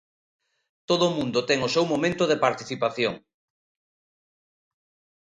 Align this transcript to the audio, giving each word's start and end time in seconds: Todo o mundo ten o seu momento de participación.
Todo 0.89 1.03
o 1.07 1.13
mundo 1.17 1.39
ten 1.49 1.59
o 1.67 1.73
seu 1.75 1.85
momento 1.91 2.23
de 2.31 2.41
participación. 2.45 3.13